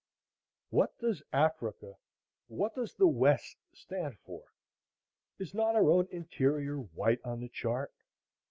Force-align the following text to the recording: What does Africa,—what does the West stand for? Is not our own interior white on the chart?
What 0.71 0.97
does 0.97 1.21
Africa,—what 1.31 2.73
does 2.73 2.95
the 2.95 3.05
West 3.05 3.57
stand 3.71 4.17
for? 4.25 4.45
Is 5.37 5.53
not 5.53 5.75
our 5.75 5.91
own 5.91 6.07
interior 6.09 6.77
white 6.77 7.19
on 7.23 7.39
the 7.39 7.49
chart? 7.49 7.93